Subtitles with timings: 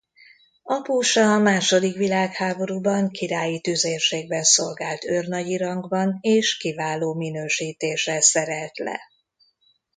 [0.63, 8.99] Apósa a második világháborúban Királyi Tüzérségben szolgált őrnagyi rangban és kiváló minősítéssel szerelt le.